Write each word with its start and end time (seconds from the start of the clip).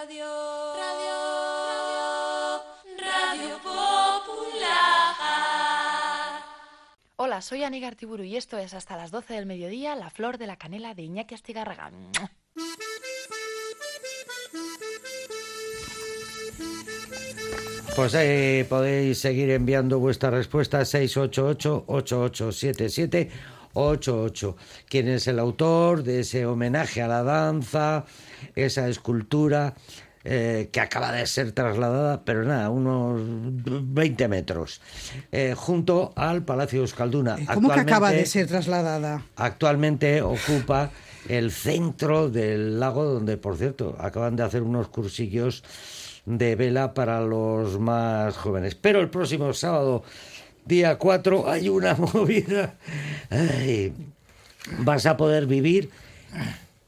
Radio, 0.00 0.26
Radio, 0.76 1.16
Radio, 2.98 3.56
Popular. 3.56 5.16
Hola, 7.16 7.42
soy 7.42 7.64
Ani 7.64 7.80
Gartiburu 7.80 8.22
y 8.22 8.36
esto 8.36 8.58
es 8.58 8.74
hasta 8.74 8.96
las 8.96 9.10
12 9.10 9.34
del 9.34 9.46
mediodía 9.46 9.96
La 9.96 10.10
Flor 10.10 10.38
de 10.38 10.46
la 10.46 10.54
Canela 10.54 10.94
de 10.94 11.02
Iñaki 11.02 11.34
Astigarraga. 11.34 11.90
Pues 17.96 18.14
eh, 18.14 18.64
podéis 18.68 19.18
seguir 19.18 19.50
enviando 19.50 19.98
vuestra 19.98 20.30
respuesta 20.30 20.84
688 20.84 21.86
8877 21.88 23.57
888. 23.78 24.56
¿Quién 24.88 25.08
es 25.08 25.26
el 25.26 25.38
autor 25.38 26.02
de 26.02 26.20
ese 26.20 26.46
homenaje 26.46 27.02
a 27.02 27.08
la 27.08 27.22
danza, 27.22 28.04
esa 28.54 28.88
escultura 28.88 29.74
eh, 30.24 30.68
que 30.72 30.80
acaba 30.80 31.12
de 31.12 31.26
ser 31.26 31.52
trasladada, 31.52 32.24
pero 32.24 32.44
nada, 32.44 32.70
unos 32.70 33.20
20 33.24 34.28
metros, 34.28 34.80
eh, 35.30 35.54
junto 35.56 36.12
al 36.16 36.44
Palacio 36.44 36.80
Euskalduna? 36.80 37.36
Eh, 37.38 37.46
¿Cómo 37.54 37.70
que 37.70 37.80
acaba 37.80 38.10
de 38.10 38.26
ser 38.26 38.46
trasladada? 38.48 39.24
Actualmente 39.36 40.22
ocupa 40.22 40.90
el 41.28 41.52
centro 41.52 42.28
del 42.28 42.80
lago, 42.80 43.04
donde, 43.04 43.36
por 43.36 43.56
cierto, 43.56 43.96
acaban 44.00 44.36
de 44.36 44.42
hacer 44.42 44.62
unos 44.62 44.88
cursillos 44.88 45.62
de 46.26 46.56
vela 46.56 46.94
para 46.94 47.20
los 47.22 47.78
más 47.78 48.36
jóvenes. 48.36 48.74
Pero 48.74 49.00
el 49.00 49.08
próximo 49.08 49.52
sábado 49.54 50.02
día 50.68 50.96
4, 50.98 51.50
hay 51.50 51.68
una 51.68 51.94
movida. 52.14 52.74
Ay, 53.30 53.92
vas 54.78 55.06
a 55.06 55.16
poder 55.16 55.46
vivir 55.46 55.90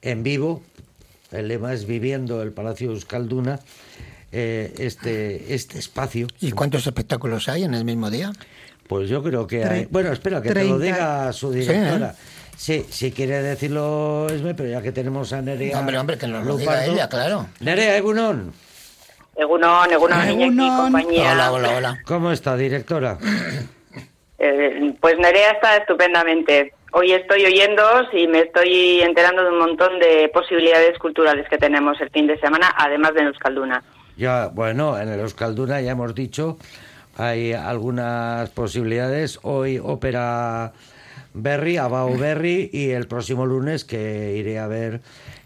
en 0.02 0.22
vivo. 0.22 0.62
El 1.32 1.48
lema 1.48 1.72
es 1.72 1.86
viviendo 1.86 2.42
el 2.42 2.52
Palacio 2.52 2.90
Euskalduna. 2.90 3.60
eh, 4.32 4.72
este, 4.78 5.54
este 5.54 5.78
espacio. 5.78 6.26
¿Y 6.40 6.52
cuántos 6.52 6.86
espectáculos 6.86 7.48
hay 7.48 7.64
en 7.64 7.74
el 7.74 7.84
mismo 7.84 8.10
día? 8.10 8.32
Pues 8.86 9.08
yo 9.08 9.22
creo 9.22 9.46
que 9.46 9.64
hay... 9.64 9.86
Bueno, 9.90 10.12
espera, 10.12 10.42
que 10.42 10.48
te 10.52 10.64
lo 10.64 10.78
30. 10.78 10.84
diga 10.84 11.32
su 11.32 11.50
directora. 11.52 12.14
Sí, 12.56 12.84
si 12.90 13.10
quiere 13.12 13.40
decirlo 13.42 14.26
Esme, 14.28 14.54
pero 14.54 14.68
ya 14.68 14.82
que 14.82 14.92
tenemos 14.92 15.32
a 15.32 15.40
Nerea... 15.40 15.78
Hombre, 15.78 15.96
hombre, 15.98 16.18
que 16.18 16.26
nos 16.26 16.44
lo 16.44 16.56
diga 16.56 16.84
ella, 16.84 17.08
claro. 17.08 17.46
Nerea 17.60 17.96
Egunon, 17.96 18.52
Egunon, 19.36 19.90
Egunon, 19.90 20.18
Iñaki, 20.28 20.42
Egunon. 20.42 20.76
compañía. 20.76 21.32
Hola, 21.32 21.52
hola, 21.52 21.76
hola. 21.76 21.98
¿cómo 22.04 22.30
está, 22.32 22.56
directora? 22.56 23.16
Eh, 24.40 24.94
pues 25.00 25.18
Nerea 25.18 25.50
está 25.52 25.76
estupendamente. 25.76 26.72
Hoy 26.92 27.12
estoy 27.12 27.44
oyéndoos 27.44 28.08
y 28.12 28.26
me 28.26 28.40
estoy 28.40 29.02
enterando 29.02 29.44
de 29.44 29.50
un 29.50 29.58
montón 29.58 29.98
de 30.00 30.28
posibilidades 30.32 30.98
culturales 30.98 31.46
que 31.48 31.58
tenemos 31.58 32.00
el 32.00 32.10
fin 32.10 32.26
de 32.26 32.38
semana, 32.40 32.72
además 32.76 33.14
de 33.14 33.20
en 33.20 33.26
Euskalduna. 33.28 33.84
Ya, 34.16 34.48
bueno, 34.48 34.98
en 34.98 35.08
el 35.08 35.20
Euskalduna 35.20 35.80
ya 35.82 35.92
hemos 35.92 36.14
dicho, 36.14 36.56
hay 37.16 37.52
algunas 37.52 38.50
posibilidades. 38.50 39.38
Hoy 39.42 39.78
ópera 39.82 40.72
Berry, 41.34 41.76
Abao 41.76 42.16
Berry, 42.18 42.70
y 42.72 42.90
el 42.90 43.06
próximo 43.06 43.44
lunes 43.46 43.84
que 43.84 44.34
iré 44.36 44.58
a 44.58 44.66
ver 44.66 45.00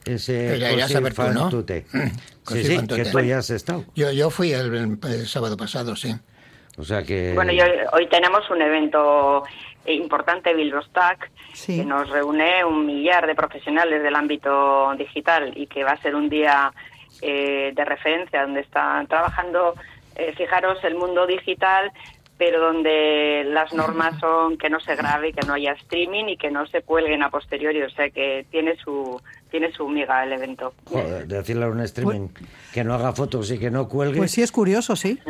ese 0.07 0.47
Pero 0.53 0.57
ya 0.59 0.73
irás 0.73 0.93
Così 0.93 0.97
a 0.97 1.01
ver 1.01 1.13
tú, 1.15 1.23
fan 1.23 1.35
¿no? 1.35 1.51
Sí, 2.47 2.63
sí, 2.65 2.79
que 2.87 3.05
tú 3.07 3.21
ya 3.21 3.39
has 3.39 3.51
estado. 3.51 3.85
Yo, 3.97 4.13
yo 4.13 4.31
fui 4.31 4.53
el, 4.53 4.73
el- 4.75 4.99
el 5.13 5.27
sábado 5.27 5.57
pasado, 5.57 5.97
sí. 5.97 6.15
O 6.79 6.85
sea 6.85 7.03
que... 7.03 7.33
Bueno, 7.35 7.53
y 7.53 7.61
hoy, 7.61 7.71
hoy 7.93 8.07
tenemos 8.09 8.49
un 8.51 8.61
evento 8.63 9.45
importante, 9.87 10.55
Bilbostack, 10.55 11.31
Sí. 11.53 11.79
que 11.79 11.85
nos 11.85 12.09
reúne 12.11 12.65
un 12.65 12.85
millar 12.87 13.27
de 13.27 13.35
profesionales 13.35 14.03
del 14.03 14.15
ámbito 14.17 14.93
digital 14.97 15.53
y 15.57 15.67
que 15.67 15.85
va 15.85 15.93
a 15.93 16.03
ser 16.03 16.15
un 16.17 16.29
día 16.29 16.73
eh, 17.23 17.73
de 17.75 17.85
referencia 17.85 18.43
donde 18.43 18.61
están 18.61 19.07
trabajando, 19.07 19.75
eh, 20.17 20.35
fijaros, 20.37 20.83
el 20.85 20.97
mundo 20.97 21.27
digital, 21.27 21.93
pero 22.37 22.61
donde 22.61 23.45
las 23.47 23.73
normas 23.73 24.19
son 24.19 24.59
que 24.59 24.69
no 24.69 24.81
se 24.81 24.97
grabe, 24.97 25.33
que 25.33 25.47
no 25.47 25.55
haya 25.55 25.73
streaming 25.73 26.25
y 26.27 26.37
que 26.37 26.51
no 26.51 26.67
se 26.67 26.83
cuelguen 26.83 27.23
a 27.23 27.31
posteriori, 27.31 27.83
o 27.83 27.91
sea 27.91 28.11
que 28.11 28.47
tiene 28.51 28.77
su 28.77 29.21
tiene 29.51 29.71
su 29.71 29.89
miga 29.89 30.25
el 30.25 30.33
evento. 30.33 30.75
Joder, 30.87 31.29
decirle 31.29 31.67
a 31.67 31.69
un 31.69 31.81
streaming 31.81 32.29
que 32.73 32.83
no 32.83 32.93
haga 32.95 33.13
fotos 33.13 33.53
y 33.53 33.59
que 33.59 33.71
no 33.71 33.89
cuelgue. 33.89 34.19
Pues 34.19 34.33
sí, 34.33 34.43
es 34.43 34.51
curioso, 34.51 34.97
sí. 34.97 35.21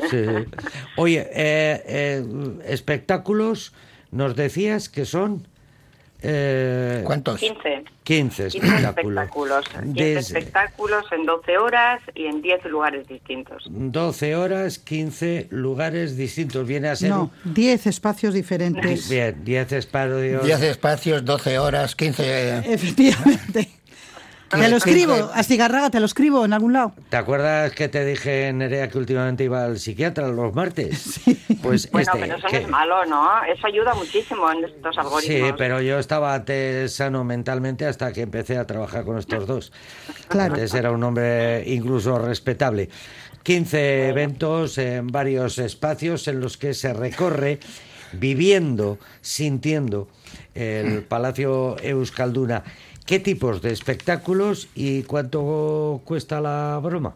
Oye, 0.97 1.29
eh, 1.31 1.83
eh, 1.87 2.25
espectáculos, 2.65 3.75
nos 4.11 4.35
decías 4.35 4.89
que 4.89 5.05
son 5.05 5.47
eh, 6.25 7.03
¿Cuántos? 7.05 7.39
15. 7.39 7.85
15 8.05 8.49
15 8.49 8.49
espectáculos. 8.49 9.65
espectáculos. 9.65 9.65
15 9.69 9.93
Desde 10.05 10.19
espectáculos 10.39 11.05
en 11.13 11.27
12 11.27 11.59
horas 11.59 12.01
y 12.15 12.27
en 12.27 12.43
10 12.43 12.65
lugares 12.67 13.07
distintos. 13.09 13.65
12 13.69 14.37
horas, 14.37 14.79
15 14.79 15.49
lugares 15.51 16.17
distintos. 16.17 16.67
Viene 16.67 16.89
a 16.89 16.97
ser 16.97 17.11
No, 17.11 17.31
10 17.45 17.87
espacios 17.87 18.35
diferentes. 18.35 19.09
bien, 19.09 19.45
10 19.45 19.73
espacios. 19.73 20.45
10 20.45 20.63
espacios, 20.63 21.25
12 21.25 21.59
horas, 21.59 21.95
15... 21.97 22.73
Efectivamente. 22.75 23.69
Te 24.61 24.69
lo 24.69 24.77
escribo, 24.77 25.15
Astigarraga, 25.35 25.91
te 25.91 26.01
lo 26.01 26.07
escribo 26.07 26.45
en 26.45 26.53
algún 26.53 26.73
lado. 26.73 26.93
¿Te 27.09 27.17
acuerdas 27.17 27.73
que 27.73 27.89
te 27.89 28.05
dije, 28.05 28.53
Nerea, 28.53 28.89
que 28.89 28.99
últimamente 28.99 29.45
iba 29.45 29.65
al 29.65 29.79
psiquiatra 29.79 30.29
los 30.29 30.55
martes? 30.55 31.21
Pues 31.63 31.91
Bueno, 31.91 32.13
este, 32.13 32.19
pero 32.27 32.37
eso 32.37 32.47
que- 32.49 32.57
no 32.59 32.63
es 32.67 32.69
malo, 32.69 33.07
¿no? 33.07 33.43
Eso 33.45 33.67
ayuda 33.67 33.95
muchísimo 33.95 34.51
en 34.53 34.65
estos 34.65 34.99
algoritmos. 34.99 35.49
Sí, 35.49 35.55
pero 35.57 35.81
yo 35.81 35.99
estaba 35.99 36.45
sano 36.89 37.25
mentalmente 37.25 37.87
hasta 37.87 38.13
que 38.13 38.21
empecé 38.21 38.59
a 38.59 38.67
trabajar 38.67 39.05
con 39.05 39.17
estos 39.19 39.47
dos. 39.47 39.73
Claro. 40.29 40.55
Antes 40.55 40.75
era 40.75 40.91
un 40.91 41.03
hombre 41.03 41.65
incluso 41.67 42.19
respetable. 42.19 42.91
15 43.45 44.09
eventos 44.09 44.77
en 44.77 45.07
varios 45.07 45.57
espacios 45.59 46.29
en 46.29 46.41
los 46.41 46.59
que 46.59 46.75
se 46.75 46.93
recorre 46.93 47.61
viviendo, 48.13 48.99
sintiendo 49.21 50.09
el 50.55 51.03
Palacio 51.03 51.77
Euskalduna. 51.83 52.63
¿Qué 53.07 53.19
tipos 53.19 53.61
de 53.61 53.71
espectáculos 53.71 54.71
y 54.75 55.03
cuánto 55.03 56.01
cuesta 56.07 56.41
la 56.41 56.81
broma? 56.83 57.15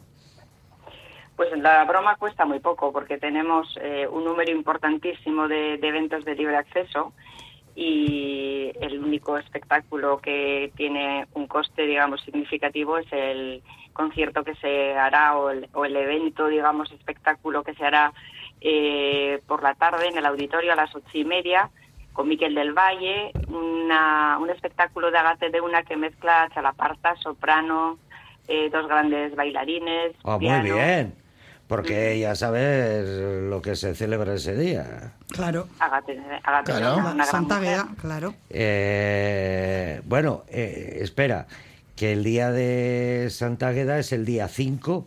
Pues 1.35 1.57
la 1.57 1.83
broma 1.87 2.17
cuesta 2.17 2.45
muy 2.45 2.61
poco 2.61 2.93
porque 2.93 3.17
tenemos 3.17 3.75
eh, 3.81 4.07
un 4.07 4.25
número 4.25 4.53
importantísimo 4.53 5.49
de, 5.49 5.75
eventos 5.75 6.27
de 6.27 6.35
libre 6.35 6.57
acceso 6.57 7.15
y 7.75 8.71
el 8.83 8.99
único 9.03 9.39
espectáculo 9.39 10.19
que 10.19 10.71
tiene 10.77 11.27
un 11.33 11.47
coste, 11.47 11.87
digamos, 11.87 12.21
significativo 12.23 12.99
es 12.99 13.07
el 13.11 13.63
concierto 13.95 14.45
que 14.45 14.57
se 14.57 14.95
hará 14.95 15.39
o 15.39 15.49
el, 15.49 15.71
o 15.73 15.87
el 15.87 15.97
evento, 15.97 16.49
digamos, 16.49 16.93
espectáculo 16.93 17.63
que 17.63 17.75
se 17.75 17.87
hará 17.87 18.13
eh, 18.61 19.41
por 19.47 19.63
la 19.63 19.75
tarde 19.75 20.09
en 20.09 20.19
el 20.19 20.27
auditorio 20.27 20.73
a 20.73 20.77
las 20.77 20.95
ocho 20.95 21.17
y 21.17 21.25
media 21.25 21.71
con 22.19 22.27
Miquel 22.27 22.53
del 22.53 22.73
Valle, 22.73 23.31
una- 23.47 24.39
un 24.41 24.51
espectáculo 24.51 25.13
de 25.13 25.19
Agate 25.19 25.51
de 25.51 25.61
una 25.61 25.85
que 25.85 25.97
mezcla 25.97 26.49
chalaparta, 26.53 27.15
soprano, 27.15 27.97
eh, 28.49 28.69
dos 28.73 28.89
grandes 28.89 29.37
bailarines. 29.37 30.17
Ah, 30.25 30.37
muy 30.37 30.69
bien, 30.69 31.15
porque 31.69 32.19
ya 32.19 32.35
sabes 32.35 33.07
lo 33.49 33.63
que 33.63 33.77
se 33.77 33.95
celebra 33.95 34.35
ese 34.35 34.57
día. 34.57 35.13
Claro. 35.29 35.69
Agate, 35.79 36.19
Agate 36.43 36.73
Claro. 36.73 36.95
una, 36.97 37.05
una 37.05 37.15
gran 37.15 37.27
Santa 37.29 37.59
mujer. 37.61 37.71
Gueda, 37.77 37.89
claro. 38.01 38.35
Eh, 38.51 40.01
bueno, 40.07 40.43
eh, 40.49 40.99
espera, 41.03 41.47
que 41.95 42.15
el 42.15 42.25
día 42.25 42.51
de 42.51 43.29
Santa 43.31 43.69
Agueda 43.69 43.97
es 44.01 44.11
el 44.13 44.25
día 44.25 44.49
5 44.49 45.07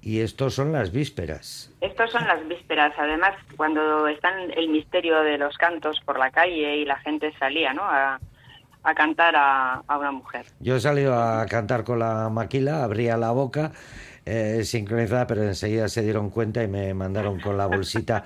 y 0.00 0.20
estos 0.20 0.54
son 0.54 0.72
las 0.72 0.92
vísperas. 0.92 1.72
Estos 1.80 2.10
son 2.10 2.26
las 2.26 2.46
vísperas. 2.46 2.92
Además, 2.98 3.32
cuando 3.56 4.06
están 4.08 4.50
el 4.56 4.68
misterio 4.68 5.20
de 5.22 5.38
los 5.38 5.56
cantos 5.56 6.00
por 6.04 6.18
la 6.18 6.30
calle 6.30 6.76
y 6.76 6.84
la 6.84 6.98
gente 7.00 7.32
salía, 7.38 7.72
¿no? 7.72 7.82
A, 7.82 8.20
a 8.84 8.94
cantar 8.94 9.34
a, 9.36 9.82
a 9.86 9.98
una 9.98 10.12
mujer. 10.12 10.46
Yo 10.60 10.76
he 10.76 10.80
salido 10.80 11.14
a 11.14 11.44
cantar 11.46 11.84
con 11.84 11.98
la 11.98 12.28
maquila, 12.28 12.84
abría 12.84 13.16
la 13.16 13.32
boca 13.32 13.72
eh, 14.30 14.64
sincronizada, 14.64 15.26
pero 15.26 15.42
enseguida 15.42 15.88
se 15.88 16.02
dieron 16.02 16.30
cuenta 16.30 16.62
y 16.62 16.68
me 16.68 16.92
mandaron 16.94 17.40
con 17.40 17.56
la 17.56 17.66
bolsita 17.66 18.24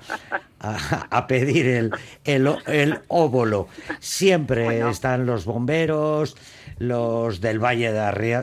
a, 0.59 1.07
a 1.09 1.27
pedir 1.27 1.67
el, 1.67 1.91
el, 2.25 2.55
el 2.67 2.99
óvulo. 3.07 3.67
Siempre 3.99 4.65
Bueno. 4.65 4.89
están 4.89 5.25
los 5.25 5.45
bomberos, 5.45 6.35
los 6.77 7.39
del 7.41 7.59
Valle 7.59 7.91
de 7.91 7.99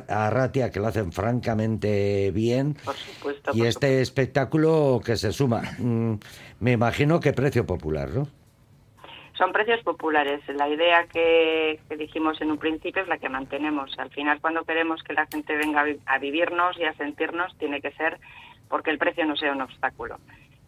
Arratia, 0.08 0.70
que 0.70 0.80
lo 0.80 0.86
hacen 0.86 1.12
francamente 1.12 2.30
bien. 2.32 2.76
Por 2.84 2.94
supuesto. 2.96 3.50
Y 3.54 3.58
por 3.58 3.66
este 3.66 4.00
espectáculo 4.00 5.00
que 5.04 5.16
se 5.16 5.32
suma, 5.32 5.62
mm, 5.78 6.14
me 6.60 6.72
imagino 6.72 7.20
que 7.20 7.32
precio 7.32 7.66
popular, 7.66 8.10
¿no? 8.10 8.28
Son 9.40 9.52
precios 9.52 9.82
populares. 9.82 10.42
La 10.48 10.68
idea 10.68 11.06
que, 11.06 11.80
que 11.88 11.96
dijimos 11.96 12.38
en 12.42 12.50
un 12.50 12.58
principio 12.58 13.00
es 13.00 13.08
la 13.08 13.16
que 13.16 13.30
mantenemos. 13.30 13.98
Al 13.98 14.10
final, 14.10 14.38
cuando 14.38 14.64
queremos 14.64 15.02
que 15.02 15.14
la 15.14 15.24
gente 15.26 15.56
venga 15.56 15.80
a 15.80 15.84
vi- 15.84 15.98
a 16.04 16.18
vivirnos 16.18 16.78
y 16.78 16.84
a 16.84 16.92
sentirnos, 16.92 17.56
tiene 17.56 17.80
que 17.80 17.90
ser 17.92 18.18
porque 18.68 18.90
el 18.90 18.98
precio 18.98 19.24
no 19.24 19.34
sea 19.36 19.52
un 19.52 19.62
obstáculo, 19.62 20.18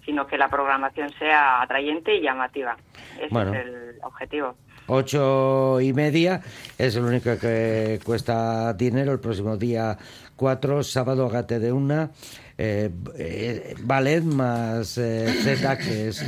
sino 0.07 0.27
que 0.27 0.39
la 0.39 0.49
programación 0.49 1.11
sea 1.19 1.61
atrayente 1.61 2.15
y 2.15 2.23
llamativa. 2.23 2.79
Ese 3.19 3.29
Bueno. 3.31 3.53
es 3.53 3.67
el 3.67 3.97
objetivo. 4.05 4.57
Ocho 4.93 5.81
y 5.81 5.93
media. 5.93 6.41
Es 6.79 6.97
el 6.97 7.05
único 7.05 7.37
que 7.39 8.01
cuesta 8.05 8.73
dinero. 8.75 9.13
El 9.13 9.21
próximo 9.21 9.57
día 9.57 9.97
4, 10.37 10.83
sábado, 10.83 11.29
gate 11.29 11.59
de 11.59 11.73
una. 11.73 12.11
Eh, 12.59 12.91
eh, 13.17 13.75
ballet 13.83 14.23
más 14.23 14.97
eh, 14.99 15.27
Z, 15.43 15.79
que 15.79 16.09
es 16.09 16.23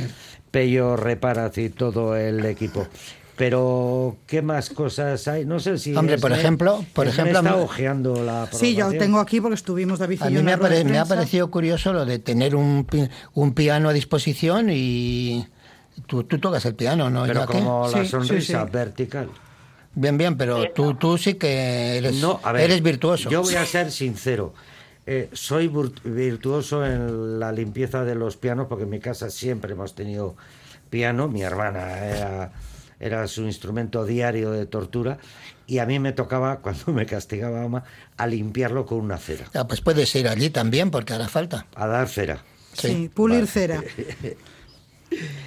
Pello 0.51 0.95
Reparaz 0.97 1.57
y 1.57 1.69
todo 1.69 2.15
el 2.17 2.43
equipo. 2.45 2.87
Pero, 3.37 4.15
¿qué 4.27 4.41
más 4.41 4.69
cosas 4.69 5.27
hay? 5.27 5.43
No 5.45 5.59
sé 5.59 5.77
si... 5.77 5.93
Hombre, 5.93 6.17
por 6.17 6.31
Esme- 6.31 6.37
ejemplo- 6.39 6.85
por 6.93 7.05
ejemplo, 7.05 7.39
está 7.39 7.51
a 7.51 7.57
mí- 7.57 7.63
ojeando 7.63 8.23
la 8.23 8.47
Sí, 8.49 8.75
yo 8.75 8.89
tengo 8.91 9.19
aquí 9.19 9.41
porque 9.41 9.55
estuvimos 9.55 9.99
David 9.99 10.21
y 10.21 10.27
A 10.27 10.29
mí 10.29 10.41
me 10.41 10.53
ha, 10.53 10.57
pare- 10.57 10.85
me 10.85 10.97
ha 10.97 11.03
parecido 11.03 11.51
curioso 11.51 11.91
lo 11.91 12.05
de 12.05 12.19
tener 12.19 12.55
un, 12.55 12.87
un 13.33 13.53
piano 13.53 13.89
a 13.89 13.93
disposición 13.93 14.69
y 14.71 15.45
tú, 16.07 16.23
tú 16.23 16.39
tocas 16.39 16.65
el 16.65 16.75
piano, 16.75 17.09
¿no? 17.09 17.25
Pero 17.25 17.45
como 17.45 17.87
la 17.89 18.03
Sí, 18.03 18.09
sonrisa 18.09 18.65
sí. 18.65 18.71
vertical. 18.71 19.29
Bien, 19.93 20.17
bien, 20.17 20.37
pero 20.37 20.71
tú, 20.71 20.95
tú 20.95 21.17
sí 21.17 21.35
que 21.35 21.97
eres, 21.97 22.15
No, 22.15 22.39
a 22.43 22.51
ver, 22.51 22.63
eres 22.65 22.81
virtuoso. 22.83 23.29
Yo 23.29 23.41
voy 23.41 23.55
a 23.55 23.65
ser 23.65 23.91
sincero. 23.91 24.53
Eh, 25.07 25.29
soy 25.33 25.69
vir- 25.69 26.01
virtuoso 26.03 26.85
en 26.85 27.39
la 27.39 27.51
limpieza 27.51 28.03
de 28.03 28.15
los 28.15 28.35
pianos 28.37 28.67
porque 28.67 28.83
en 28.83 28.89
mi 28.89 28.99
casa 28.99 29.29
siempre 29.29 29.73
hemos 29.73 29.95
tenido 29.95 30.35
piano. 30.89 31.27
Mi 31.29 31.43
hermana 31.43 32.05
era, 32.07 32.51
era 32.99 33.27
su 33.27 33.43
instrumento 33.43 34.03
diario 34.03 34.51
de 34.51 34.65
tortura 34.65 35.17
y 35.67 35.77
a 35.77 35.85
mí 35.85 35.99
me 35.99 36.11
tocaba, 36.11 36.57
cuando 36.61 36.91
me 36.91 37.05
castigaba 37.05 37.61
mamá, 37.61 37.83
a 38.17 38.27
limpiarlo 38.27 38.85
con 38.85 38.97
una 38.99 39.17
cera, 39.17 39.45
Ah, 39.53 39.65
pues 39.67 39.79
puedes 39.81 40.13
ir 40.15 40.27
allí 40.27 40.49
también 40.49 40.91
porque 40.91 41.13
hará 41.13 41.27
falta. 41.29 41.67
a 41.75 41.87
dar 41.87 42.09
cera. 42.09 42.43
Sí, 42.73 43.09
pulir 43.13 43.47
cera. 43.47 43.81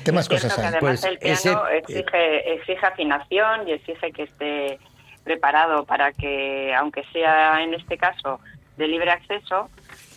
¿Qué 0.09 0.13
más 0.13 0.27
cosas 0.29 0.59
hay? 0.59 0.65
además 0.67 0.81
Pues 0.81 1.05
el 1.05 1.19
piano 1.19 1.37
ese- 1.69 1.77
exige, 1.79 2.55
exige 2.55 2.87
afinación 2.87 3.69
y 3.69 3.73
exige 3.73 4.11
que 4.13 4.23
esté 4.23 4.79
preparado 5.23 5.85
para 5.85 6.13
que, 6.13 6.75
aunque 6.75 7.05
sea 7.13 7.63
en 7.63 7.75
este 7.75 7.99
caso 7.99 8.41
de 8.79 8.89
libre 8.89 9.11
acceso, 9.11 9.69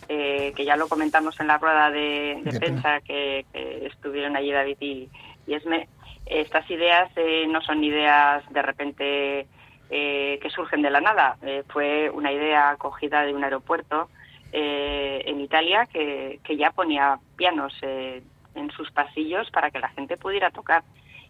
eh, 0.08 0.54
que 0.56 0.64
ya 0.64 0.76
lo 0.76 0.88
comentamos 0.88 1.38
en 1.40 1.46
la 1.48 1.58
rueda 1.58 1.90
de, 1.90 2.40
de 2.42 2.52
De 2.52 2.58
prensa 2.58 3.00
que, 3.00 3.44
que 3.52 3.86
estuvieron 3.86 4.34
allí 4.34 4.50
David 4.50 4.76
y, 4.80 5.10
y 5.46 5.54
Esme, 5.54 5.88
estas 6.24 6.68
ideas 6.70 7.10
eh, 7.16 7.44
no 7.48 7.60
son 7.60 7.84
ideas 7.84 8.42
de 8.50 8.62
repente 8.62 9.46
eh, 9.90 10.38
que 10.40 10.48
surgen 10.48 10.80
de 10.80 10.90
la 10.90 11.02
nada. 11.02 11.36
Eh, 11.42 11.64
fue 11.68 12.08
una 12.08 12.32
idea 12.32 12.70
acogida 12.70 13.22
de 13.26 13.34
un 13.34 13.44
aeropuerto 13.44 14.08
eh, 14.52 15.22
en 15.26 15.40
Italia 15.40 15.86
que, 15.92 16.40
que 16.44 16.56
ya 16.56 16.70
ponía 16.70 17.18
pianos 17.36 17.74
eh, 17.82 18.22
en 18.54 18.70
sus 18.70 18.90
pasillos 18.90 19.50
para 19.50 19.70
que 19.70 19.80
la 19.80 19.88
gente 19.90 20.16
pudiera 20.16 20.50
tocar. 20.50 20.82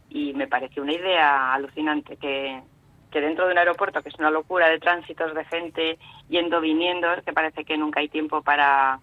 Y 0.09 0.33
me 0.35 0.47
pareció 0.47 0.83
una 0.83 0.93
idea 0.93 1.55
alucinante 1.55 2.17
que, 2.17 2.61
que 3.11 3.21
dentro 3.21 3.47
de 3.47 3.53
un 3.53 3.59
aeropuerto, 3.59 4.03
que 4.03 4.09
es 4.09 4.19
una 4.19 4.31
locura 4.31 4.69
de 4.69 4.79
tránsitos 4.79 5.35
de 5.35 5.45
gente 5.45 5.99
yendo, 6.29 6.61
viniendo, 6.61 7.09
que 7.25 7.33
parece 7.33 7.65
que 7.65 7.77
nunca 7.77 8.01
hay 8.01 8.09
tiempo 8.09 8.43
para, 8.43 9.01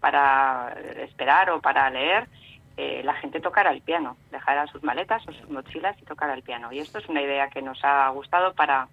para 0.00 0.74
esperar 1.02 1.50
o 1.50 1.60
para 1.60 1.90
leer, 1.90 2.28
eh, 2.76 3.02
la 3.04 3.14
gente 3.14 3.40
tocara 3.40 3.70
el 3.70 3.82
piano, 3.82 4.16
dejara 4.32 4.66
sus 4.66 4.82
maletas 4.82 5.22
o 5.28 5.32
sus 5.32 5.48
mochilas 5.48 5.96
y 6.02 6.04
tocara 6.04 6.34
el 6.34 6.42
piano. 6.42 6.72
Y 6.72 6.80
esto 6.80 6.98
es 6.98 7.08
una 7.08 7.22
idea 7.22 7.48
que 7.48 7.62
nos 7.62 7.78
ha 7.84 8.08
gustado 8.08 8.52
para, 8.54 8.88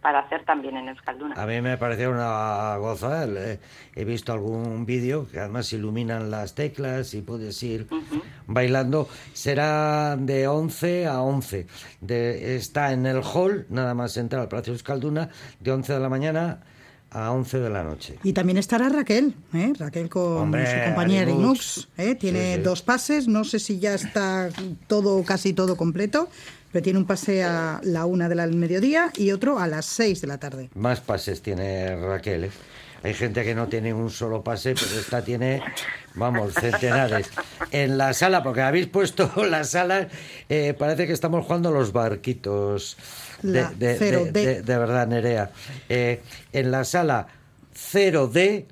para 0.00 0.20
hacer 0.20 0.44
también 0.44 0.76
en 0.76 0.88
Euskalduna. 0.88 1.34
A 1.34 1.46
mí 1.46 1.60
me 1.60 1.76
pareció 1.76 2.10
una 2.10 2.76
goza. 2.78 3.26
le- 3.26 3.58
He 3.94 4.04
visto 4.04 4.32
algún 4.32 4.86
vídeo 4.86 5.26
que 5.30 5.40
además 5.40 5.72
iluminan 5.72 6.30
las 6.30 6.54
teclas 6.54 7.12
y 7.14 7.20
puedes 7.22 7.62
ir 7.62 7.86
Ujú. 7.90 8.22
bailando. 8.46 9.08
Será 9.34 10.16
de 10.18 10.46
11 10.48 11.06
a 11.06 11.20
11. 11.20 11.66
De, 12.00 12.56
está 12.56 12.92
en 12.92 13.04
el 13.06 13.20
hall, 13.22 13.66
nada 13.68 13.94
más 13.94 14.16
entrar 14.16 14.42
al 14.42 14.48
Palacio 14.48 14.72
Euskalduna, 14.72 15.28
de 15.58 15.72
11 15.72 15.92
de 15.92 16.00
la 16.00 16.08
mañana 16.08 16.60
a 17.10 17.32
11 17.32 17.58
de 17.58 17.68
la 17.70 17.82
noche. 17.82 18.18
Y 18.22 18.32
también 18.32 18.56
estará 18.56 18.88
Raquel, 18.88 19.34
¿eh? 19.52 19.72
Raquel 19.76 20.08
con 20.08 20.36
Hombre, 20.38 20.64
su 20.66 20.84
compañera. 20.86 21.30
Inux. 21.30 21.88
¿eh? 21.98 22.14
Tiene 22.14 22.52
Sí, 22.52 22.56
sí. 22.58 22.62
dos 22.62 22.82
pases, 22.82 23.26
no 23.26 23.42
sé 23.42 23.58
si 23.58 23.80
ya 23.80 23.94
está 23.94 24.48
todo, 24.86 25.22
casi 25.24 25.52
todo 25.52 25.76
completo, 25.76 26.28
pero 26.72 26.82
tiene 26.82 26.98
un 26.98 27.06
pase 27.06 27.42
a 27.42 27.80
la 27.82 28.06
una 28.06 28.28
del 28.28 28.54
mediodía 28.54 29.10
y 29.16 29.32
otro 29.32 29.58
a 29.58 29.66
las 29.66 29.86
seis 29.86 30.20
de 30.20 30.26
la 30.28 30.38
tarde. 30.38 30.70
Más 30.74 31.00
pases 31.00 31.42
tiene 31.42 31.96
Raquel. 31.96 32.44
¿eh? 32.44 32.50
Hay 33.02 33.14
gente 33.14 33.42
que 33.44 33.54
no 33.54 33.66
tiene 33.68 33.94
un 33.94 34.10
solo 34.10 34.42
pase, 34.44 34.74
pero 34.74 35.00
esta 35.00 35.24
tiene, 35.24 35.62
vamos, 36.14 36.52
centenares. 36.52 37.30
En 37.72 37.96
la 37.96 38.12
sala, 38.12 38.42
porque 38.42 38.60
habéis 38.60 38.88
puesto 38.88 39.32
la 39.48 39.64
sala, 39.64 40.08
eh, 40.50 40.74
parece 40.78 41.06
que 41.06 41.14
estamos 41.14 41.44
jugando 41.46 41.70
los 41.70 41.92
barquitos. 41.92 42.98
De, 43.42 43.62
La 43.62 43.70
de- 43.70 43.96
cero 43.98 44.24
de- 44.26 44.32
D. 44.32 44.46
de- 44.46 44.62
de 44.62 44.78
verdad, 44.78 45.06
Nerea. 45.06 45.50
Eh, 45.88 46.20
en 46.52 46.70
la 46.70 46.84
sala 46.84 47.26
0D, 47.74 48.66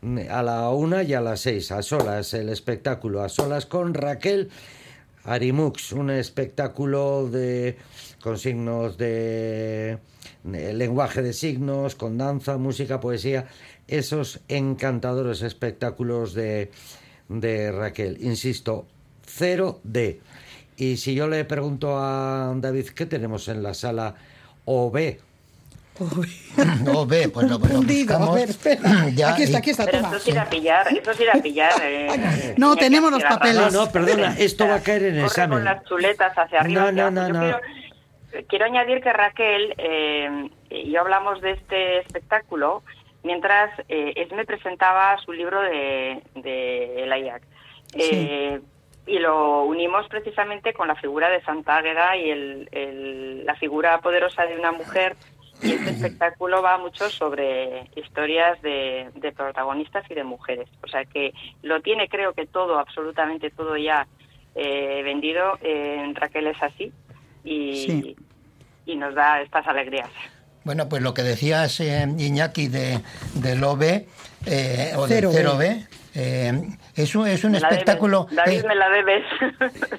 mm, 0.00 0.18
a 0.30 0.42
la 0.44 0.70
una 0.70 1.02
y 1.02 1.14
a 1.14 1.20
las 1.20 1.40
seis, 1.40 1.72
a 1.72 1.82
solas, 1.82 2.32
el 2.34 2.48
espectáculo, 2.50 3.22
a 3.22 3.28
solas 3.28 3.66
con 3.66 3.94
Raquel 3.94 4.50
Arimux, 5.24 5.92
un 5.92 6.10
espectáculo 6.10 7.28
de 7.28 7.76
con 8.22 8.38
signos 8.38 8.96
de, 8.98 9.98
lenguaje 10.44 11.22
de 11.22 11.32
signos, 11.32 11.94
con 11.94 12.18
danza, 12.18 12.56
música, 12.56 13.00
poesía, 13.00 13.46
esos 13.88 14.40
encantadores 14.48 15.42
espectáculos 15.42 16.34
de, 16.34 16.70
de 17.28 17.72
Raquel. 17.72 18.18
Insisto, 18.20 18.86
0D. 19.26 20.18
Y 20.76 20.96
si 20.96 21.14
yo 21.14 21.28
le 21.28 21.44
pregunto 21.44 21.98
a 21.98 22.52
David, 22.56 22.88
¿qué 22.88 23.06
tenemos 23.06 23.48
en 23.48 23.62
la 23.62 23.74
sala 23.74 24.14
OB? 24.64 25.16
No, 26.84 27.06
ve, 27.06 27.28
pues 27.28 27.48
lo 27.48 27.56
Hundido, 27.58 28.16
a 28.16 28.34
ver, 28.34 28.50
espera. 28.50 28.80
Ya, 29.14 29.30
aquí 29.32 29.42
está, 29.44 29.58
aquí 29.58 29.70
está, 29.70 29.84
Pero 29.84 29.98
toma. 29.98 30.08
esto 30.16 30.18
es 30.18 30.34
ir 30.34 30.38
a 30.38 30.48
pillar, 30.48 30.88
esto 30.88 31.10
es 31.12 31.20
ir 31.20 31.30
a 31.30 31.34
pillar. 31.34 31.72
eh, 31.82 32.54
No, 32.58 32.68
Iñaki 32.72 32.80
tenemos 32.80 33.10
los 33.12 33.22
papeles. 33.22 33.72
No, 33.72 33.84
no, 33.84 33.90
perdona, 33.92 34.34
esto 34.38 34.66
va 34.66 34.76
a 34.76 34.82
caer 34.82 35.02
en 35.04 35.14
Corre 35.16 35.26
examen. 35.26 35.58
con 35.58 35.64
las 35.64 35.84
chuletas 35.84 36.32
hacia 36.36 36.60
arriba. 36.60 36.90
No, 36.92 37.10
no, 37.10 37.10
no, 37.10 37.28
no. 37.28 37.40
Quiero, 37.40 38.46
quiero 38.48 38.64
añadir 38.64 39.00
que 39.02 39.12
Raquel 39.12 39.74
eh, 39.78 40.50
y 40.70 40.90
yo 40.90 41.00
hablamos 41.00 41.40
de 41.40 41.52
este 41.52 41.98
espectáculo 42.00 42.82
mientras 43.22 43.70
eh, 43.88 44.12
Esme 44.16 44.44
presentaba 44.44 45.16
su 45.24 45.32
libro 45.32 45.60
de, 45.60 46.22
de 46.36 47.02
El 47.04 47.12
Ayac. 47.12 47.42
Eh, 47.94 48.60
Y 49.04 49.18
lo 49.18 49.64
unimos 49.64 50.06
precisamente 50.08 50.72
con 50.74 50.86
la 50.88 50.94
figura 50.94 51.28
de 51.28 51.42
Santa 51.42 51.76
Águeda 51.78 52.16
y 52.16 52.30
el- 52.30 52.68
el- 52.70 53.44
la 53.44 53.56
figura 53.56 54.00
poderosa 54.00 54.46
de 54.46 54.56
una 54.56 54.70
mujer. 54.72 55.16
Y 55.62 55.72
este 55.72 55.90
espectáculo 55.90 56.60
va 56.62 56.78
mucho 56.78 57.08
sobre 57.10 57.88
historias 57.96 58.60
de, 58.62 59.10
de 59.14 59.32
protagonistas 59.32 60.04
y 60.10 60.14
de 60.14 60.24
mujeres. 60.24 60.68
O 60.82 60.88
sea 60.88 61.04
que 61.04 61.32
lo 61.62 61.80
tiene, 61.82 62.08
creo 62.08 62.32
que 62.32 62.46
todo, 62.46 62.78
absolutamente 62.78 63.50
todo 63.50 63.76
ya 63.76 64.06
eh, 64.54 65.02
vendido. 65.04 65.58
En 65.62 66.14
Raquel 66.14 66.48
es 66.48 66.62
así 66.62 66.92
y, 67.44 67.72
Sí. 67.86 68.16
y 68.86 68.96
nos 68.96 69.14
da 69.14 69.40
estas 69.40 69.66
alegrías. 69.66 70.10
Bueno, 70.64 70.88
pues 70.88 71.02
lo 71.02 71.12
que 71.14 71.22
decías, 71.22 71.80
eh, 71.80 72.06
Iñaki, 72.18 72.68
de, 72.68 73.00
del 73.34 73.62
OB 73.64 73.82
eh, 74.46 74.92
o 74.96 75.06
Cero 75.08 75.30
del 75.32 75.46
B. 75.46 75.52
0B, 75.52 75.88
eh, 76.14 76.52
es 76.94 77.14
un, 77.14 77.26
es 77.26 77.44
un 77.44 77.54
espectáculo... 77.54 78.26
debes. 78.30 78.44
David, 78.44 78.60
eh, 78.60 78.68
me 78.68 78.74
la 78.74 78.88
debes. 78.90 79.24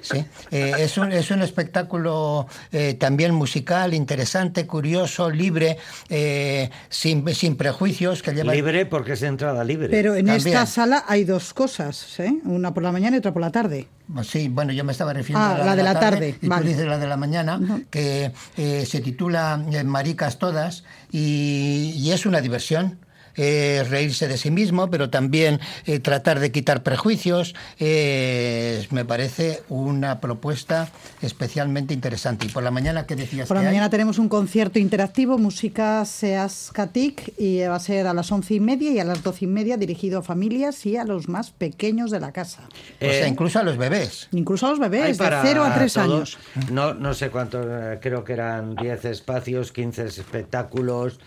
Sí, 0.02 0.24
eh, 0.50 0.72
es, 0.78 0.98
un, 0.98 1.12
es 1.12 1.30
un 1.30 1.40
espectáculo 1.42 2.46
eh, 2.72 2.94
también 2.94 3.34
musical, 3.34 3.94
interesante, 3.94 4.66
curioso, 4.66 5.30
libre, 5.30 5.78
eh, 6.10 6.70
sin, 6.90 7.26
sin 7.34 7.56
prejuicios, 7.56 8.22
que 8.22 8.32
lleva... 8.32 8.52
Libre 8.54 8.84
porque 8.86 9.12
es 9.14 9.22
entrada 9.22 9.64
libre. 9.64 9.88
Pero 9.88 10.14
en 10.14 10.26
También. 10.26 10.46
esta 10.48 10.66
sala 10.66 11.04
hay 11.08 11.24
dos 11.24 11.54
cosas, 11.54 12.20
¿eh? 12.20 12.34
Una 12.44 12.74
por 12.74 12.82
la 12.82 12.92
mañana 12.92 13.16
y 13.16 13.18
otra 13.20 13.32
por 13.32 13.40
la 13.42 13.50
tarde. 13.50 13.88
Sí, 14.22 14.48
bueno, 14.48 14.72
yo 14.72 14.84
me 14.84 14.92
estaba 14.92 15.14
refiriendo 15.14 15.48
Ah, 15.48 15.54
a 15.54 15.58
la, 15.58 15.64
la 15.64 15.76
de 15.76 15.82
la 15.82 15.98
tarde, 15.98 16.36
y 16.42 16.46
vale. 16.46 16.62
tú 16.62 16.68
dices 16.68 16.86
la 16.86 16.98
de 16.98 17.06
la 17.06 17.16
mañana, 17.16 17.58
que 17.90 18.32
eh, 18.58 18.84
se 18.86 19.00
titula 19.00 19.56
Maricas 19.84 20.38
Todas 20.38 20.84
y, 21.10 21.94
y 21.96 22.12
es 22.12 22.26
una 22.26 22.42
diversión. 22.42 22.98
Eh, 23.36 23.84
reírse 23.88 24.28
de 24.28 24.36
sí 24.36 24.50
mismo, 24.50 24.90
pero 24.90 25.10
también 25.10 25.60
eh, 25.86 25.98
tratar 25.98 26.40
de 26.40 26.52
quitar 26.52 26.82
prejuicios. 26.82 27.54
eh, 27.78 28.86
me 28.90 29.04
parece 29.04 29.62
una 29.68 30.20
propuesta 30.20 30.88
especialmente 31.22 31.94
interesante. 31.94 32.46
Y 32.46 32.48
por 32.48 32.62
la 32.62 32.70
mañana, 32.70 33.06
¿qué 33.06 33.16
decías? 33.16 33.48
Por 33.48 33.56
la 33.56 33.62
que 33.62 33.68
hay? 33.68 33.72
mañana 33.74 33.90
tenemos 33.90 34.18
un 34.18 34.28
concierto 34.28 34.78
interactivo, 34.78 35.38
música 35.38 36.04
Seas 36.04 36.70
Katik, 36.72 37.32
y 37.38 37.60
va 37.62 37.76
a 37.76 37.80
ser 37.80 38.06
a 38.06 38.14
las 38.14 38.30
once 38.30 38.54
y 38.54 38.60
media 38.60 38.90
y 38.92 38.98
a 38.98 39.04
las 39.04 39.22
doce 39.22 39.44
y 39.46 39.48
media 39.48 39.76
dirigido 39.76 40.20
a 40.20 40.22
familias 40.22 40.84
y 40.86 40.96
a 40.96 41.04
los 41.04 41.28
más 41.28 41.50
pequeños 41.50 42.10
de 42.10 42.20
la 42.20 42.32
casa. 42.32 42.68
O 43.00 43.04
sea, 43.04 43.26
incluso 43.26 43.58
a 43.58 43.62
los 43.62 43.76
bebés. 43.76 44.28
Incluso 44.32 44.66
a 44.66 44.70
los 44.70 44.78
bebés, 44.78 45.18
de 45.18 45.30
0 45.42 45.64
a 45.64 45.74
3 45.74 45.92
todos. 45.92 46.06
años. 46.06 46.38
No, 46.70 46.94
no 46.94 47.14
sé 47.14 47.30
cuántos, 47.30 47.66
creo 48.00 48.24
que 48.24 48.32
eran 48.32 48.76
10 48.76 49.04
espacios, 49.06 49.72
15 49.72 50.06
espectáculos. 50.06 51.18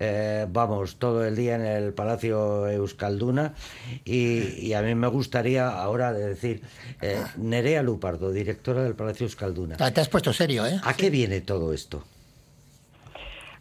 Eh, 0.00 0.46
vamos, 0.48 0.96
todo 0.96 1.24
el 1.24 1.36
día 1.36 1.54
en 1.54 1.66
el 1.66 1.92
Palacio 1.92 2.66
Euskalduna 2.68 3.52
y, 4.04 4.66
y 4.66 4.72
a 4.74 4.80
mí 4.82 4.94
me 4.94 5.06
gustaría 5.08 5.68
ahora 5.68 6.12
de 6.12 6.26
decir, 6.26 6.62
eh, 7.02 7.22
Nerea 7.36 7.82
Lupardo, 7.82 8.32
directora 8.32 8.82
del 8.82 8.94
Palacio 8.94 9.26
Euskalduna. 9.26 9.76
Ah, 9.78 9.90
Te 9.90 10.00
has 10.00 10.08
puesto 10.08 10.32
serio, 10.32 10.66
¿eh? 10.66 10.80
¿A 10.82 10.94
qué 10.94 11.10
viene 11.10 11.42
todo 11.42 11.72
esto? 11.72 12.02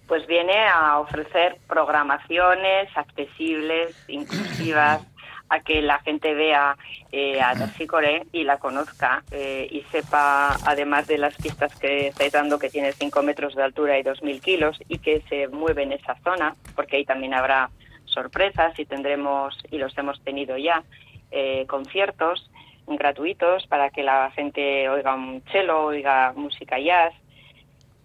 Pues 0.08 0.26
viene 0.26 0.54
a 0.68 0.98
ofrecer 0.98 1.60
programaciones 1.68 2.90
accesibles, 2.96 3.96
inclusivas, 4.08 5.02
a 5.50 5.60
que 5.62 5.82
la 5.82 6.00
gente 6.00 6.34
vea 6.34 6.78
eh, 7.12 7.42
a 7.42 7.54
Tercicore 7.54 8.28
y 8.32 8.44
la 8.44 8.60
conozca 8.60 9.24
eh, 9.32 9.68
y 9.70 9.82
sepa, 9.92 10.56
además 10.66 11.08
de 11.08 11.18
las 11.18 11.36
pistas 11.36 11.76
que 11.80 12.08
estáis 12.08 12.32
dando, 12.32 12.60
que 12.60 12.70
tiene 12.70 12.94
5 12.94 13.24
metros 13.24 13.56
de 13.56 13.64
altura 13.64 13.98
y 13.98 14.04
2.000 14.04 14.42
kilos 14.42 14.80
y 14.88 15.00
que 15.00 15.22
se 15.28 15.48
mueve 15.48 15.84
en 15.84 15.94
esa 15.94 16.16
zona, 16.24 16.56
porque 16.76 16.98
ahí 16.98 17.06
también 17.06 17.34
habrá 17.34 17.70
sorpresas 18.06 18.78
y 18.80 18.86
tendremos, 18.86 19.58
y 19.72 19.78
los 19.78 19.98
hemos 19.98 20.24
tenido 20.24 20.58
ya, 20.58 20.84
eh, 21.32 21.66
conciertos 21.68 22.50
gratuitos 22.88 23.68
para 23.68 23.92
que 23.92 24.02
la 24.02 24.32
gente 24.32 24.90
oiga 24.90 25.14
un 25.14 25.44
cello, 25.52 25.86
oiga 25.86 26.34
música 26.36 26.80
jazz, 26.80 27.14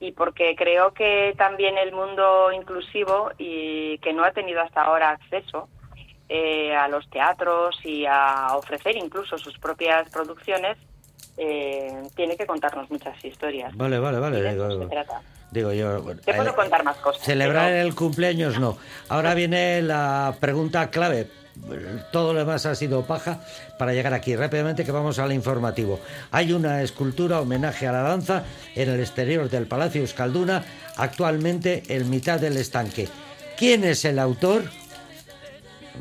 y 0.00 0.12
porque 0.12 0.54
creo 0.56 0.92
que 0.92 1.34
también 1.38 1.78
el 1.78 1.92
mundo 1.92 2.52
inclusivo 2.52 3.30
y 3.38 3.98
que 3.98 4.12
no 4.12 4.24
ha 4.24 4.32
tenido 4.32 4.60
hasta 4.60 4.82
ahora 4.82 5.10
acceso 5.10 5.68
eh, 6.28 6.74
a 6.74 6.88
los 6.88 7.08
teatros 7.10 7.76
y 7.84 8.06
a 8.06 8.56
ofrecer 8.56 8.96
incluso 8.96 9.36
sus 9.38 9.58
propias 9.58 10.08
producciones, 10.10 10.76
eh, 11.36 12.02
tiene 12.16 12.36
que 12.36 12.46
contarnos 12.46 12.90
muchas 12.90 13.22
historias. 13.24 13.76
Vale, 13.76 13.98
vale, 13.98 14.18
vale. 14.18 14.40
De 14.40 14.52
Digo, 14.52 14.70
se 14.82 14.86
trata. 14.86 15.20
digo 15.50 15.72
yo. 15.72 16.00
bueno, 16.02 16.20
Te 16.24 16.32
puedo 16.34 16.50
eh, 16.50 16.54
contar 16.54 16.84
más 16.84 16.96
cosas. 16.98 17.22
Celebrar 17.22 17.70
pero- 17.70 17.82
el 17.86 17.94
cumpleaños 17.94 18.58
no. 18.60 18.78
Ahora 19.08 19.34
viene 19.34 19.82
la 19.82 20.34
pregunta 20.40 20.90
clave. 20.90 21.28
Todo 22.10 22.32
lo 22.32 22.40
demás 22.40 22.66
ha 22.66 22.74
sido 22.74 23.04
paja 23.06 23.40
para 23.78 23.92
llegar 23.92 24.12
aquí. 24.12 24.34
Rápidamente 24.34 24.84
que 24.84 24.90
vamos 24.90 25.18
al 25.20 25.32
informativo. 25.32 26.00
Hay 26.32 26.52
una 26.52 26.82
escultura 26.82 27.40
homenaje 27.40 27.86
a 27.86 27.92
la 27.92 28.02
danza 28.02 28.42
en 28.74 28.88
el 28.90 28.98
exterior 28.98 29.48
del 29.48 29.66
Palacio 29.66 30.00
Euskalduna, 30.00 30.64
actualmente 30.96 31.82
en 31.88 32.10
mitad 32.10 32.40
del 32.40 32.56
estanque. 32.56 33.08
¿Quién 33.56 33.84
es 33.84 34.04
el 34.04 34.18
autor? 34.18 34.64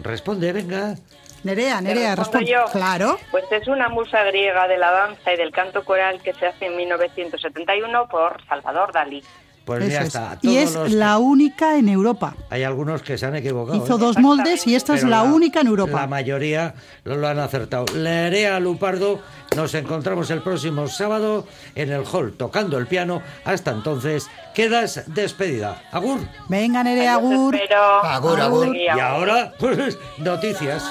Responde, 0.01 0.51
venga. 0.53 0.95
Nerea, 1.43 1.77
¿Te 1.77 1.83
Nerea, 1.83 2.15
responde. 2.15 2.49
yo? 2.49 2.65
Claro. 2.71 3.17
Pues 3.31 3.43
es 3.51 3.67
una 3.67 3.89
musa 3.89 4.23
griega 4.23 4.67
de 4.67 4.77
la 4.77 4.91
danza 4.91 5.33
y 5.33 5.37
del 5.37 5.51
canto 5.51 5.83
coral 5.83 6.21
que 6.21 6.33
se 6.33 6.47
hace 6.47 6.67
en 6.67 6.77
1971 6.77 8.07
por 8.07 8.43
Salvador 8.47 8.93
Dalí. 8.93 9.21
Pues 9.65 9.81
Eso 9.83 9.91
ya 9.91 9.99
es. 10.01 10.07
está. 10.07 10.37
Y 10.41 10.57
es 10.57 10.73
los- 10.73 10.91
la 10.91 11.17
única 11.19 11.77
en 11.77 11.87
Europa. 11.87 12.35
Hay 12.49 12.63
algunos 12.63 13.01
que 13.01 13.17
se 13.17 13.25
han 13.25 13.35
equivocado. 13.35 13.77
Hizo 13.83 13.95
¿eh? 13.95 13.99
dos 13.99 14.17
moldes 14.17 14.67
y 14.67 14.75
esta 14.75 14.95
es 14.95 15.03
la 15.03 15.23
única 15.23 15.61
en 15.61 15.67
Europa. 15.67 16.01
La 16.01 16.07
mayoría 16.07 16.73
lo, 17.05 17.15
lo 17.15 17.27
han 17.29 17.39
acertado. 17.39 17.85
Nerea 17.95 18.59
Lupardo, 18.59 19.21
nos 19.55 19.73
encontramos 19.73 20.29
el 20.31 20.41
próximo 20.41 20.87
sábado 20.87 21.47
en 21.75 21.91
el 21.91 22.03
hall 22.11 22.33
tocando 22.33 22.77
el 22.77 22.87
piano. 22.87 23.21
Hasta 23.45 23.71
entonces, 23.71 24.27
quedas 24.53 25.03
despedida. 25.07 25.81
Agur. 25.91 26.19
Venga, 26.49 26.83
Nerea, 26.83 27.13
Agur. 27.13 27.57
Agur, 28.03 28.41
agur. 28.41 28.75
Y 28.75 28.89
ahora, 28.89 29.53
pues, 29.59 29.97
noticias. 30.17 30.83